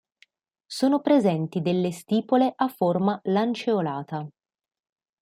[0.65, 4.27] Sono presenti delle stipole a forma lanceolata.